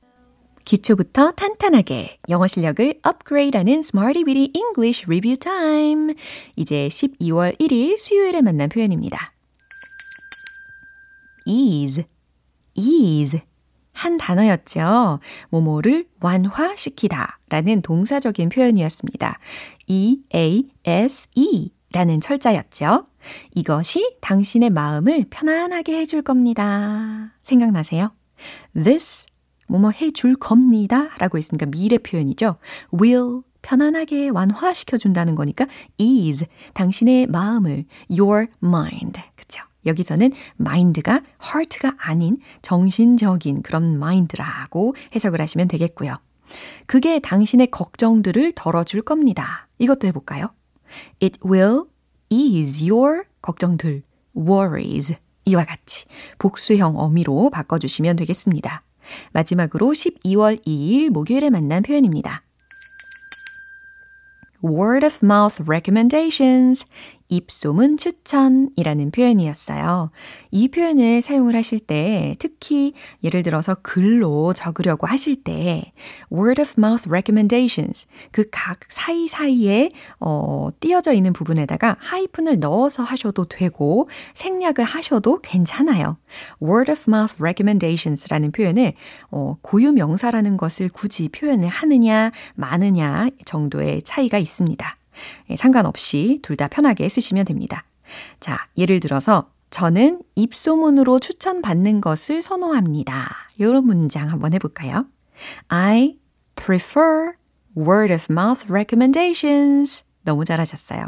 기초부터 0.65 1.31
탄탄하게 1.31 2.19
영어 2.29 2.47
실력을 2.47 2.95
업그레이드하는 3.03 3.79
Smarty 3.79 4.23
Beauty 4.23 4.51
English 4.53 5.05
Review 5.05 5.37
Time. 5.37 6.15
이제 6.55 6.87
12월 6.87 7.59
1일 7.59 7.97
수요일에 7.97 8.41
만난 8.41 8.69
표현입니다. 8.69 9.33
ease, 11.45 12.05
ease. 12.75 13.41
한 13.99 14.17
단어였죠. 14.17 15.19
뭐뭐를 15.49 16.07
완화시키다 16.21 17.39
라는 17.49 17.81
동사적인 17.81 18.47
표현이었습니다. 18.47 19.39
E-A-S-E 19.87 21.71
라는 21.91 22.21
철자였죠. 22.21 23.07
이것이 23.55 24.15
당신의 24.21 24.69
마음을 24.69 25.25
편안하게 25.29 25.97
해줄 25.99 26.21
겁니다. 26.21 27.33
생각나세요? 27.43 28.13
This 28.73 29.25
뭐뭐 29.69 29.91
해줄 29.91 30.35
겁니다. 30.35 31.09
라고 31.17 31.37
했으니까 31.37 31.65
미래 31.67 31.97
표현이죠. 31.97 32.57
will 32.99 33.41
편안하게 33.61 34.29
완화시켜 34.29 34.97
준다는 34.97 35.35
거니까 35.35 35.67
ease 35.97 36.47
당신의 36.73 37.27
마음을 37.27 37.85
your 38.09 38.47
mind 38.63 39.21
그쵸? 39.35 39.63
여기서는 39.85 40.31
mind가 40.59 41.21
heart가 41.43 41.95
아닌 41.97 42.37
정신적인 42.61 43.61
그런 43.61 43.95
mind라고 43.95 44.95
해석을 45.15 45.41
하시면 45.41 45.67
되겠고요. 45.67 46.17
그게 46.85 47.19
당신의 47.19 47.67
걱정들을 47.67 48.53
덜어줄 48.55 49.01
겁니다. 49.03 49.67
이것도 49.77 50.07
해볼까요? 50.07 50.49
It 51.21 51.39
will 51.45 51.83
ease 52.29 52.89
your 52.89 53.23
걱정들, 53.41 54.03
worries 54.35 55.15
이와 55.45 55.65
같이 55.65 56.05
복수형 56.37 56.97
어미로 56.97 57.49
바꿔주시면 57.49 58.15
되겠습니다. 58.17 58.83
마지막으로 59.33 59.87
12월 59.87 60.65
2일 60.65 61.09
목요일에 61.09 61.49
만난 61.49 61.83
표현입니다. 61.83 62.43
word 64.63 65.05
of 65.05 65.19
mouth 65.23 65.61
recommendations. 65.67 66.85
입소문 67.29 67.97
추천이라는 67.97 69.11
표현이었어요. 69.11 70.11
이 70.51 70.67
표현을 70.67 71.21
사용을 71.21 71.55
하실 71.55 71.79
때 71.79 72.35
특히 72.39 72.93
예를 73.23 73.41
들어서 73.41 73.75
글로 73.81 74.53
적으려고 74.53 75.07
하실 75.07 75.37
때 75.43 75.93
word 76.31 76.61
of 76.61 76.73
mouth 76.77 77.09
recommendations 77.09 78.05
그 78.31 78.43
각 78.51 78.79
사이사이에 78.89 79.89
어, 80.19 80.69
띄어져 80.79 81.13
있는 81.13 81.33
부분에다가 81.33 81.95
하이픈을 81.99 82.59
넣어서 82.59 83.03
하셔도 83.03 83.45
되고 83.45 84.09
생략을 84.33 84.83
하셔도 84.83 85.39
괜찮아요. 85.41 86.17
word 86.61 86.91
of 86.91 87.03
mouth 87.07 87.35
recommendations라는 87.39 88.51
표현을 88.51 88.93
어, 89.31 89.55
고유 89.61 89.93
명사라는 89.93 90.57
것을 90.57 90.89
굳이 90.89 91.29
표현을 91.29 91.67
하느냐 91.67 92.31
마느냐 92.55 93.29
정도의 93.45 94.01
차이가 94.03 94.37
있습니다. 94.37 94.98
예, 95.49 95.55
상관없이 95.55 96.39
둘 96.41 96.55
다 96.55 96.67
편하게 96.67 97.07
쓰시면 97.07 97.45
됩니다. 97.45 97.85
자, 98.39 98.65
예를 98.77 98.99
들어서 98.99 99.49
저는 99.69 100.21
입소문으로 100.35 101.19
추천받는 101.19 102.01
것을 102.01 102.41
선호합니다. 102.41 103.29
이런 103.57 103.85
문장 103.85 104.29
한번 104.29 104.53
해볼까요? 104.53 105.05
I 105.67 106.17
prefer 106.55 107.33
word 107.77 108.13
of 108.13 108.25
mouth 108.29 108.65
recommendations. 108.69 110.03
너무 110.23 110.43
잘하셨어요. 110.43 111.07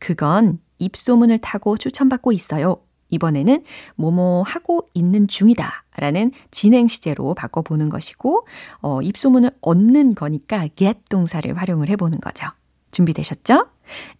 그건 0.00 0.58
입소문을 0.78 1.38
타고 1.38 1.76
추천받고 1.76 2.32
있어요. 2.32 2.82
이번에는 3.10 3.62
뭐뭐 3.94 4.42
하고 4.42 4.88
있는 4.92 5.28
중이다 5.28 5.84
라는 5.96 6.32
진행 6.50 6.88
시제로 6.88 7.32
바꿔보는 7.34 7.88
것이고, 7.88 8.46
어, 8.80 9.02
입소문을 9.02 9.52
얻는 9.60 10.16
거니까 10.16 10.66
get 10.74 10.98
동사를 11.08 11.56
활용을 11.56 11.88
해보는 11.90 12.18
거죠. 12.20 12.48
준비되셨죠? 12.94 13.66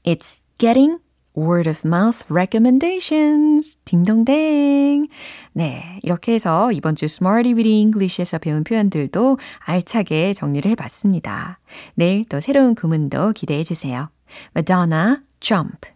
It's 0.05 0.41
getting 0.59 0.99
word 1.37 1.69
of 1.69 1.81
mouth 1.85 2.25
recommendations. 2.31 3.77
딩동댕. 3.85 5.09
네. 5.53 6.01
이렇게 6.03 6.35
해서 6.35 6.71
이번 6.73 6.95
주 6.97 7.07
Smarty 7.07 7.55
with 7.55 7.69
English에서 7.69 8.39
배운 8.39 8.65
표현들도 8.65 9.39
알차게 9.59 10.35
정리를 10.35 10.71
해봤습니다. 10.73 11.59
내일 11.95 12.25
또 12.29 12.41
새로운 12.41 12.75
구문도 12.75 13.33
기대해 13.33 13.63
주세요. 13.65 14.11
Madonna, 14.55 15.17
Jump. 15.41 15.89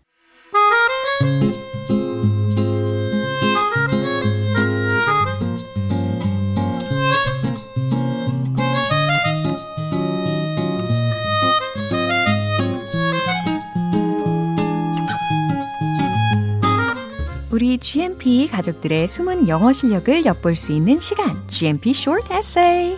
우리 17.59 17.77
GMP 17.77 18.47
가족들의 18.47 19.09
숨은 19.09 19.49
영어 19.49 19.73
실력을 19.73 20.25
엿볼 20.25 20.55
수 20.55 20.71
있는 20.71 21.01
시간, 21.01 21.37
GMP 21.49 21.91
Short 21.91 22.33
Essay. 22.33 22.97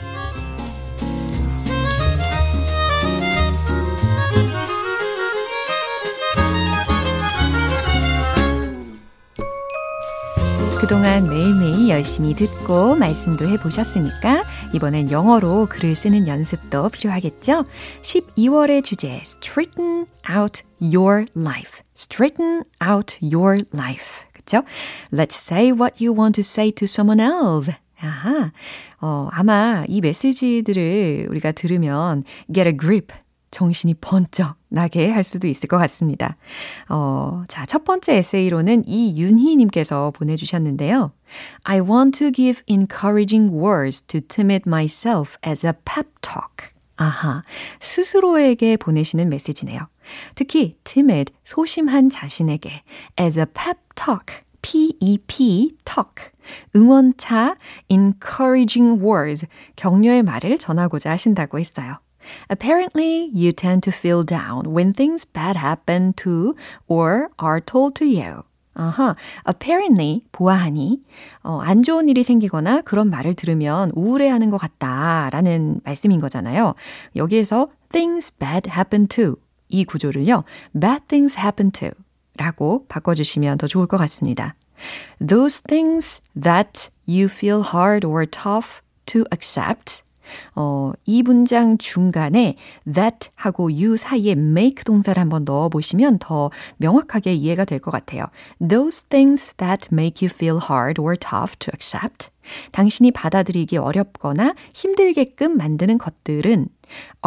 그동안 10.78 11.24
매일매일 11.24 11.88
열심히 11.88 12.34
듣고 12.34 12.96
말씀도 12.96 13.48
해보셨으니까 13.48 14.44
이번엔 14.74 15.10
영어로 15.10 15.68
글을 15.70 15.94
쓰는 15.94 16.28
연습도 16.28 16.90
필요하겠죠? 16.90 17.64
12월의 18.02 18.84
주제, 18.84 19.22
straighten 19.24 20.04
out 20.30 20.62
your 20.82 21.24
life. 21.34 21.80
straighten 22.00 22.64
out 22.82 23.18
your 23.22 23.58
life. 23.74 24.29
그죠? 24.50 24.64
Let's 25.12 25.36
say 25.36 25.70
what 25.70 26.04
you 26.04 26.12
want 26.16 26.34
to 26.34 26.42
say 26.42 26.72
to 26.72 26.84
someone 26.84 27.20
else. 27.20 27.72
아하. 28.00 28.50
어, 29.00 29.28
아마 29.30 29.84
이 29.88 30.00
메시지들을 30.00 31.28
우리가 31.30 31.52
들으면 31.52 32.24
get 32.52 32.68
a 32.68 32.76
grip. 32.76 33.14
정신이 33.52 33.94
번쩍 33.94 34.54
나게 34.68 35.10
할 35.10 35.24
수도 35.24 35.48
있을 35.48 35.68
것 35.68 35.76
같습니다. 35.78 36.36
어, 36.88 37.42
자, 37.48 37.66
첫 37.66 37.84
번째 37.84 38.14
에세이로는 38.14 38.84
이윤희님께서 38.86 40.12
보내주셨는데요. 40.12 41.10
I 41.64 41.80
want 41.80 42.16
to 42.20 42.30
give 42.30 42.62
encouraging 42.68 43.52
words 43.52 44.02
to 44.02 44.20
timid 44.20 44.62
myself 44.68 45.36
as 45.44 45.66
a 45.66 45.72
pep 45.84 46.08
talk. 46.22 46.70
아하, 46.96 47.42
스스로에게 47.80 48.76
보내시는 48.76 49.28
메시지네요. 49.28 49.88
특히 50.34 50.76
timid, 50.84 51.32
소심한 51.44 52.10
자신에게 52.10 52.82
as 53.18 53.38
a 53.38 53.46
pep 53.46 53.78
talk, 53.94 54.42
P-E-P, 54.62 55.76
talk, 55.84 56.30
응원차, 56.74 57.56
encouraging 57.88 59.02
words, 59.02 59.46
격려의 59.76 60.22
말을 60.22 60.58
전하고자 60.58 61.10
하신다고 61.10 61.58
했어요. 61.58 61.98
Apparently, 62.50 63.30
you 63.34 63.52
tend 63.52 63.82
to 63.82 63.92
feel 63.92 64.24
down 64.24 64.66
when 64.66 64.92
things 64.92 65.24
bad 65.24 65.56
happen 65.58 66.12
to 66.14 66.54
or 66.86 67.30
are 67.42 67.60
told 67.60 67.94
to 67.94 68.06
you. 68.06 68.42
아하, 68.74 69.16
apparently, 69.48 70.22
보아하니, 70.32 71.02
어, 71.42 71.60
안 71.60 71.82
좋은 71.82 72.08
일이 72.08 72.22
생기거나 72.22 72.82
그런 72.82 73.10
말을 73.10 73.34
들으면 73.34 73.90
우울해하는 73.94 74.50
것 74.50 74.58
같다 74.58 75.28
라는 75.32 75.80
말씀인 75.84 76.20
거잖아요. 76.20 76.74
여기에서 77.16 77.68
things 77.88 78.30
bad 78.38 78.70
happen 78.70 79.08
to 79.08 79.36
이 79.70 79.84
구조를요, 79.84 80.44
bad 80.78 81.06
things 81.08 81.38
happen 81.38 81.70
to 81.72 81.90
라고 82.36 82.84
바꿔주시면 82.88 83.58
더 83.58 83.66
좋을 83.66 83.86
것 83.86 83.96
같습니다. 83.98 84.54
Those 85.26 85.62
things 85.62 86.22
that 86.40 86.90
you 87.06 87.24
feel 87.24 87.62
hard 87.74 88.06
or 88.06 88.26
tough 88.26 88.80
to 89.06 89.24
accept 89.32 90.02
어, 90.54 90.92
이 91.04 91.22
문장 91.22 91.76
중간에 91.76 92.56
that 92.92 93.30
하고 93.34 93.64
you 93.64 93.96
사이에 93.96 94.32
make 94.32 94.84
동사를 94.84 95.20
한번 95.20 95.44
넣어 95.44 95.68
보시면 95.68 96.18
더 96.20 96.50
명확하게 96.76 97.34
이해가 97.34 97.64
될 97.64 97.80
것 97.80 97.90
같아요. 97.90 98.26
Those 98.60 99.06
things 99.08 99.54
that 99.56 99.88
make 99.92 100.24
you 100.26 100.32
feel 100.32 100.60
hard 100.62 101.00
or 101.00 101.16
tough 101.16 101.56
to 101.58 101.72
accept. 101.74 102.30
당신이 102.72 103.10
받아들이기 103.10 103.76
어렵거나 103.76 104.54
힘들게끔 104.72 105.56
만드는 105.56 105.98
것들은 105.98 106.68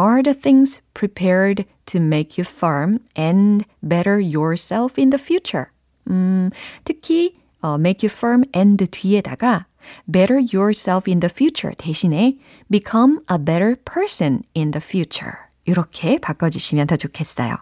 are 0.00 0.22
the 0.22 0.38
things 0.38 0.80
prepared 0.94 1.64
to 1.86 2.00
make 2.00 2.38
you 2.38 2.44
firm 2.44 3.00
and 3.16 3.64
better 3.82 4.18
yourself 4.20 4.94
in 4.98 5.10
the 5.10 5.20
future. 5.20 5.66
음, 6.10 6.50
특히 6.84 7.34
어, 7.60 7.76
make 7.78 8.06
you 8.06 8.12
firm 8.12 8.44
and 8.54 8.84
뒤에다가 8.86 9.66
better 10.10 10.38
yourself 10.38 11.10
in 11.10 11.20
the 11.20 11.30
future 11.30 11.74
대신에 11.76 12.36
become 12.70 13.20
a 13.30 13.38
better 13.38 13.76
person 13.84 14.42
in 14.56 14.70
the 14.70 14.82
future. 14.82 15.44
이렇게 15.66 16.18
바꿔주시면 16.18 16.86
더 16.86 16.96
좋겠어요. 16.96 17.56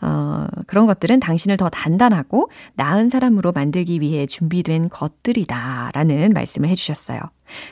어, 0.00 0.46
그런 0.66 0.86
것들은 0.86 1.20
당신을 1.20 1.56
더 1.56 1.68
단단하고 1.68 2.50
나은 2.74 3.10
사람으로 3.10 3.52
만들기 3.52 4.00
위해 4.00 4.26
준비된 4.26 4.88
것들이다 4.88 5.92
라는 5.94 6.32
말씀을 6.32 6.68
해주셨어요. 6.68 7.20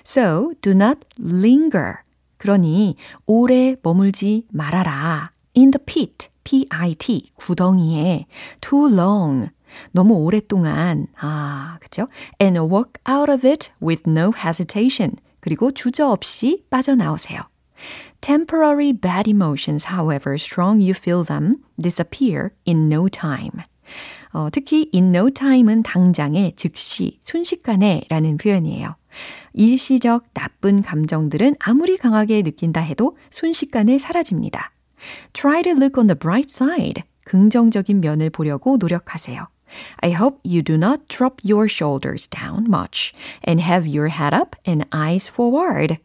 So, 0.06 0.52
do 0.60 0.72
not 0.72 1.00
linger. 1.20 1.96
그러니 2.38 2.96
오래 3.26 3.76
머물지 3.82 4.44
말아라. 4.50 5.30
In 5.56 5.70
the 5.70 5.82
pit, 5.84 6.28
P-I-T, 6.44 7.30
구덩이에 7.34 8.26
too 8.60 8.88
long. 8.88 9.48
너무 9.92 10.14
오랫동안, 10.14 11.06
아, 11.18 11.78
그죠? 11.80 12.08
And 12.40 12.58
walk 12.60 12.92
out 13.08 13.30
of 13.30 13.46
it 13.46 13.70
with 13.82 14.04
no 14.06 14.32
hesitation. 14.36 15.16
그리고 15.40 15.70
주저없이 15.70 16.64
빠져나오세요. 16.70 17.40
Temporary 18.20 18.92
bad 18.92 19.28
emotions, 19.28 19.86
however 19.92 20.34
strong 20.34 20.82
you 20.82 20.92
feel 20.94 21.24
them, 21.24 21.56
disappear 21.80 22.50
in 22.66 22.92
no 22.92 23.08
time. 23.08 23.62
어, 24.32 24.48
특히 24.50 24.90
in 24.94 25.14
no 25.14 25.30
time은 25.30 25.82
당장에, 25.82 26.52
즉시, 26.56 27.18
순식간에 27.22 28.04
라는 28.08 28.36
표현이에요. 28.36 28.96
일시적 29.54 30.24
나쁜 30.34 30.82
감정들은 30.82 31.56
아무리 31.58 31.96
강하게 31.96 32.42
느낀다 32.42 32.80
해도 32.80 33.16
순식간에 33.30 33.98
사라집니다. 33.98 34.72
Try 35.32 35.62
to 35.62 35.72
look 35.72 35.98
on 35.98 36.06
the 36.06 36.18
bright 36.18 36.50
side. 36.50 37.02
긍정적인 37.24 38.00
면을 38.00 38.30
보려고 38.30 38.76
노력하세요. 38.76 39.48
I 40.02 40.12
hope 40.12 40.38
you 40.44 40.62
do 40.62 40.74
not 40.74 41.08
drop 41.08 41.42
your 41.44 41.68
shoulders 41.68 42.28
down 42.28 42.66
much 42.68 43.12
and 43.46 43.60
have 43.60 43.86
your 43.88 44.08
head 44.08 44.34
up 44.34 44.56
and 44.66 44.86
eyes 44.94 45.28
forward. 45.28 45.98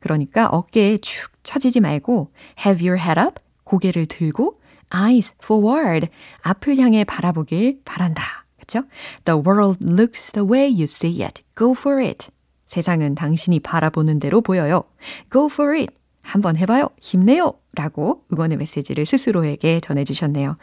그러니까 0.00 0.46
어깨에 0.48 0.98
축 0.98 1.32
처지지 1.42 1.80
말고 1.80 2.32
have 2.64 2.86
your 2.86 3.00
head 3.00 3.20
up, 3.20 3.40
고개를 3.64 4.06
들고 4.06 4.60
eyes 4.94 5.34
forward, 5.42 6.08
앞을 6.42 6.78
향해 6.78 7.04
바라보길 7.04 7.80
바란다. 7.84 8.46
그쵸? 8.58 8.82
The 9.24 9.40
world 9.40 9.78
looks 9.84 10.32
the 10.32 10.46
way 10.46 10.68
you 10.68 10.84
see 10.84 11.22
it. 11.22 11.42
Go 11.56 11.72
for 11.72 12.02
it. 12.02 12.28
세상은 12.66 13.14
당신이 13.14 13.60
바라보는 13.60 14.18
대로 14.18 14.40
보여요. 14.40 14.84
Go 15.32 15.46
for 15.46 15.76
it. 15.76 15.94
한번 16.26 16.56
해봐요. 16.56 16.88
힘내요. 17.00 17.52
라고 17.74 18.22
응원의 18.32 18.56
메시지를 18.58 19.04
스스로에게 19.06 19.80
전해주셨네요. 19.80 20.56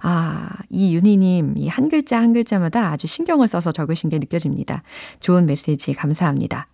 아, 0.00 0.50
이 0.68 0.94
윤희님, 0.94 1.54
이 1.56 1.68
한 1.68 1.88
글자 1.88 2.18
한 2.20 2.32
글자마다 2.32 2.90
아주 2.90 3.06
신경을 3.06 3.48
써서 3.48 3.72
적으신 3.72 4.10
게 4.10 4.18
느껴집니다. 4.18 4.82
좋은 5.20 5.46
메시지 5.46 5.94
감사합니다. 5.94 6.68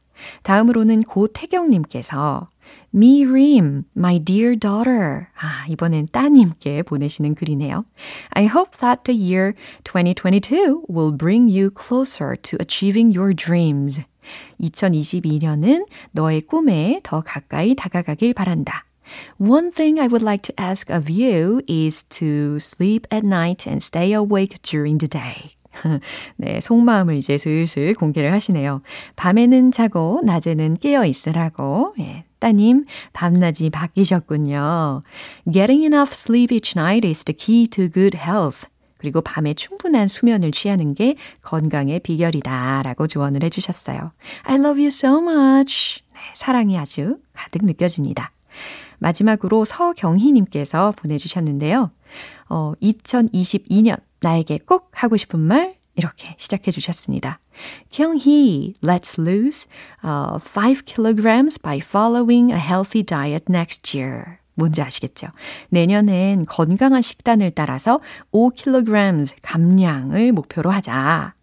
다음으로는 0.44 1.02
고태경님께서 1.02 2.48
미림, 2.90 3.84
my 3.96 4.24
dear 4.24 4.56
daughter. 4.58 5.26
아, 5.40 5.66
이번엔 5.68 6.08
따님께 6.12 6.82
보내시는 6.84 7.34
글이네요. 7.34 7.84
I 8.30 8.46
hope 8.46 8.78
that 8.80 9.02
the 9.04 9.18
year 9.18 9.52
2022 9.84 10.84
will 10.88 11.16
bring 11.16 11.50
you 11.50 11.70
closer 11.76 12.36
to 12.36 12.56
achieving 12.60 13.16
your 13.16 13.34
dreams. 13.34 14.00
2022년은 14.60 15.86
너의 16.12 16.42
꿈에 16.42 17.00
더 17.02 17.20
가까이 17.20 17.74
다가가길 17.74 18.34
바란다. 18.34 18.84
One 19.38 19.70
thing 19.70 20.00
I 20.00 20.06
would 20.06 20.24
like 20.24 20.42
to 20.42 20.54
ask 20.58 20.94
of 20.94 21.10
you 21.10 21.60
is 21.68 22.04
to 22.04 22.56
sleep 22.56 23.06
at 23.12 23.26
night 23.26 23.68
and 23.68 23.82
stay 23.82 24.12
awake 24.14 24.62
during 24.62 24.98
the 24.98 25.08
day. 25.08 25.56
네, 26.36 26.60
속마음을 26.60 27.16
이제 27.16 27.38
슬슬 27.38 27.94
공개를 27.94 28.32
하시네요. 28.32 28.82
밤에는 29.16 29.70
자고 29.70 30.20
낮에는 30.24 30.76
깨어 30.76 31.06
있으라고. 31.06 31.94
예, 31.98 32.24
따님, 32.38 32.84
밤낮이 33.12 33.70
바뀌셨군요. 33.70 35.02
Getting 35.50 35.84
enough 35.84 36.12
sleep 36.12 36.52
each 36.52 36.76
night 36.76 37.06
is 37.06 37.24
the 37.24 37.36
key 37.36 37.66
to 37.68 37.88
good 37.88 38.16
health. 38.16 38.68
그리고 39.02 39.20
밤에 39.20 39.52
충분한 39.52 40.06
수면을 40.06 40.52
취하는 40.52 40.94
게 40.94 41.16
건강의 41.42 41.98
비결이다 41.98 42.82
라고 42.84 43.08
조언을 43.08 43.42
해주셨어요. 43.42 44.12
I 44.44 44.54
love 44.54 44.80
you 44.80 44.86
so 44.86 45.20
much. 45.20 46.04
네, 46.14 46.20
사랑이 46.36 46.78
아주 46.78 47.18
가득 47.32 47.64
느껴집니다. 47.64 48.30
마지막으로 49.00 49.64
서경희님께서 49.64 50.92
보내주셨는데요. 50.96 51.90
어, 52.48 52.74
2022년 52.80 54.00
나에게 54.20 54.60
꼭 54.64 54.90
하고 54.92 55.16
싶은 55.16 55.40
말 55.40 55.74
이렇게 55.96 56.36
시작해 56.38 56.70
주셨습니다. 56.70 57.40
경희, 57.90 58.74
let's 58.84 59.18
lose 59.18 59.66
uh, 60.04 60.38
5 60.38 60.84
kilograms 60.86 61.60
by 61.60 61.78
following 61.78 62.52
a 62.52 62.58
healthy 62.60 63.02
diet 63.04 63.46
next 63.50 63.98
year. 63.98 64.41
뭔지 64.54 64.82
아시겠죠? 64.82 65.28
내년엔 65.70 66.46
건강한 66.46 67.02
식단을 67.02 67.52
따라서 67.52 68.00
5kg 68.32 69.34
감량을 69.42 70.32
목표로 70.32 70.70
하자. 70.70 71.34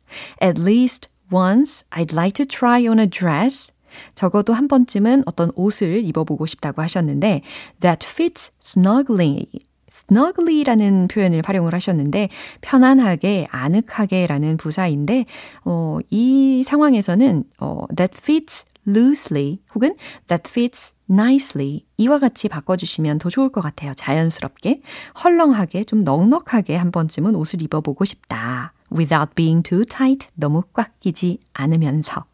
At 0.41 0.61
least 0.61 1.09
once 1.31 1.85
I'd 1.91 2.13
like 2.13 2.33
to 2.33 2.45
try 2.45 2.87
on 2.87 2.99
a 2.99 3.07
dress. 3.07 3.73
적어도 4.15 4.53
한 4.53 4.67
번쯤은 4.67 5.23
어떤 5.25 5.51
옷을 5.55 6.03
입어보고 6.05 6.45
싶다고 6.45 6.81
하셨는데 6.81 7.41
that 7.79 8.05
fits 8.07 8.51
snugly. 8.61 9.45
snugly라는 9.89 11.07
표현을 11.07 11.41
활용을 11.43 11.73
하셨는데 11.73 12.29
편안하게, 12.61 13.47
아늑하게라는 13.49 14.57
부사인데 14.57 15.25
어, 15.65 15.97
이 16.09 16.63
상황에서는 16.63 17.43
어, 17.59 17.85
that 17.95 18.15
fits 18.15 18.65
loosely 18.89 19.59
혹은 19.75 19.95
that 20.27 20.49
fits 20.49 20.93
nicely 21.09 21.85
이와 21.97 22.19
같이 22.19 22.49
바꿔주시면 22.49 23.19
더 23.19 23.29
좋을 23.29 23.49
것 23.49 23.61
같아요. 23.61 23.93
자연스럽게, 23.93 24.81
헐렁하게, 25.23 25.83
좀 25.83 26.03
넉넉하게 26.03 26.75
한 26.75 26.91
번쯤은 26.91 27.35
옷을 27.35 27.61
입어보고 27.61 28.05
싶다. 28.05 28.73
without 28.91 29.33
being 29.35 29.63
too 29.63 29.85
tight, 29.85 30.29
너무 30.35 30.63
꽉 30.73 30.99
끼지 30.99 31.39
않으면서. 31.53 32.25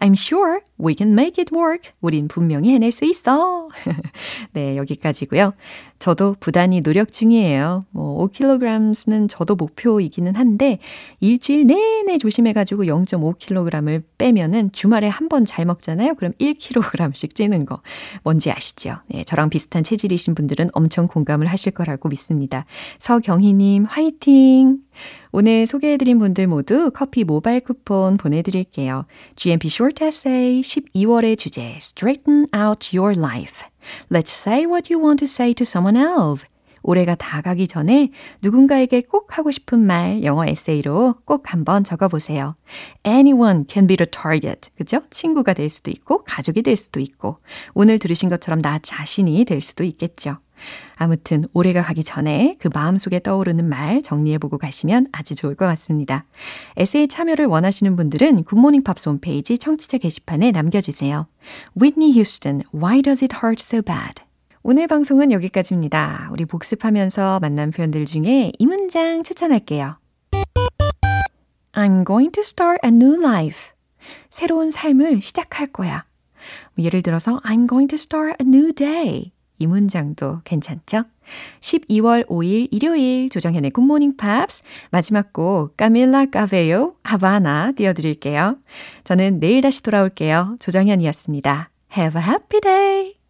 I'm 0.00 0.12
sure 0.12 0.60
we 0.78 0.94
can 0.96 1.12
make 1.12 1.40
it 1.42 1.54
work. 1.54 1.90
우린 2.00 2.28
분명히 2.28 2.72
해낼 2.72 2.92
수 2.92 3.04
있어. 3.04 3.68
네, 4.52 4.76
여기까지고요. 4.76 5.54
저도 5.98 6.36
부단히 6.40 6.80
노력 6.80 7.12
중이에요. 7.12 7.84
뭐 7.90 8.26
5kg는 8.28 9.28
저도 9.28 9.54
목표이기는 9.54 10.34
한데 10.34 10.78
일주일 11.20 11.66
내내 11.68 12.18
조심해 12.18 12.52
가지고 12.52 12.84
0.5kg을 12.84 14.02
빼면은 14.18 14.70
주말에 14.72 15.08
한 15.08 15.28
번 15.28 15.44
잘 15.46 15.64
먹잖아요. 15.64 16.14
그럼 16.16 16.32
1kg씩 16.40 17.34
찌는 17.34 17.64
거 17.64 17.80
뭔지 18.22 18.50
아시죠? 18.50 18.96
네, 19.08 19.24
저랑 19.24 19.48
비슷한 19.48 19.82
체질이신 19.82 20.34
분들은 20.34 20.70
엄청 20.74 21.06
공감을 21.06 21.46
하실 21.46 21.72
거라고 21.72 22.08
믿습니다. 22.10 22.66
서경희 22.98 23.54
님 23.54 23.84
화이팅! 23.84 24.78
오늘 25.32 25.66
소개해드린 25.66 26.18
분들 26.18 26.46
모두 26.46 26.90
커피 26.92 27.24
모바일 27.24 27.60
쿠폰 27.60 28.18
보내드릴게요. 28.18 29.06
GMP 29.52 29.68
Short 29.68 30.02
Essay 30.02 30.62
12월의 30.62 31.36
주제 31.36 31.76
Straighten 31.76 32.46
out 32.56 32.96
your 32.96 33.14
life. 33.14 33.66
Let's 34.10 34.30
say 34.30 34.64
what 34.64 34.90
you 34.90 34.98
want 34.98 35.18
to 35.22 35.26
say 35.26 35.52
to 35.52 35.64
someone 35.64 36.00
else. 36.00 36.46
올해가 36.82 37.14
다 37.14 37.42
가기 37.42 37.68
전에 37.68 38.10
누군가에게 38.40 39.02
꼭 39.02 39.36
하고 39.36 39.50
싶은 39.50 39.78
말 39.78 40.24
영어 40.24 40.46
에세이로 40.46 41.16
꼭 41.26 41.52
한번 41.52 41.84
적어보세요. 41.84 42.56
Anyone 43.06 43.64
can 43.68 43.86
be 43.86 43.98
the 43.98 44.08
target. 44.10 44.70
그죠? 44.74 45.02
친구가 45.10 45.52
될 45.52 45.68
수도 45.68 45.90
있고, 45.90 46.24
가족이 46.24 46.62
될 46.62 46.74
수도 46.74 46.98
있고, 47.00 47.36
오늘 47.74 47.98
들으신 47.98 48.30
것처럼 48.30 48.62
나 48.62 48.78
자신이 48.78 49.44
될 49.44 49.60
수도 49.60 49.84
있겠죠. 49.84 50.38
아무튼 50.96 51.44
올해가 51.52 51.82
가기 51.82 52.04
전에 52.04 52.56
그 52.58 52.68
마음속에 52.72 53.20
떠오르는 53.20 53.68
말 53.68 54.02
정리해보고 54.02 54.58
가시면 54.58 55.08
아주 55.12 55.34
좋을 55.34 55.54
것 55.54 55.66
같습니다. 55.66 56.24
에세이 56.76 57.08
참여를 57.08 57.46
원하시는 57.46 57.96
분들은 57.96 58.44
굿모닝 58.44 58.82
팝스 58.84 59.08
홈페이지 59.08 59.58
청취자 59.58 59.98
게시판에 59.98 60.50
남겨주세요. 60.52 61.26
Whitney 61.80 62.12
Houston, 62.12 62.62
Why 62.74 63.02
Does 63.02 63.24
It 63.24 63.36
Hurt 63.42 63.62
So 63.62 63.82
Bad? 63.82 64.22
오늘 64.62 64.86
방송은 64.86 65.32
여기까지입니다. 65.32 66.28
우리 66.30 66.44
복습하면서 66.44 67.40
만난 67.40 67.72
표현들 67.72 68.06
중에 68.06 68.52
이 68.56 68.66
문장 68.66 69.24
추천할게요. 69.24 69.96
I'm 71.72 72.06
going 72.06 72.30
to 72.32 72.42
start 72.42 72.78
a 72.84 72.90
new 72.90 73.20
life. 73.20 73.72
새로운 74.30 74.70
삶을 74.70 75.20
시작할 75.20 75.68
거야. 75.68 76.04
뭐 76.74 76.84
예를 76.84 77.02
들어서 77.02 77.38
I'm 77.44 77.68
going 77.68 77.88
to 77.88 77.96
start 77.96 78.36
a 78.40 78.46
new 78.46 78.72
day. 78.72 79.32
이 79.62 79.66
문장도 79.68 80.40
괜찮죠? 80.42 81.04
12월 81.60 82.26
5일 82.26 82.68
일요일 82.72 83.30
조정현의 83.30 83.70
굿모닝 83.70 84.16
팝스 84.16 84.64
마지막 84.90 85.32
곡 85.32 85.76
까밀라 85.76 86.26
까베요 86.26 86.94
하바나 87.04 87.72
띄워드릴게요. 87.72 88.56
저는 89.04 89.38
내일 89.38 89.60
다시 89.60 89.82
돌아올게요. 89.82 90.56
조정현이었습니다. 90.58 91.70
Have 91.96 92.20
a 92.20 92.26
happy 92.26 92.60
day! 92.60 93.14